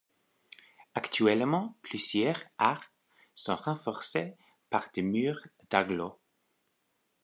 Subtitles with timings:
[0.95, 2.91] Actuellement plusieurs arc
[3.35, 4.35] sont renforcés
[4.71, 6.17] par des murs d'agglos.